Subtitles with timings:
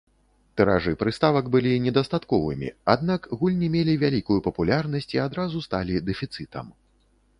[0.59, 6.65] Тыражы прыставак былі недастатковымі, аднак гульні мелі вялікую папулярнасць і адразу сталі дэфіцытам.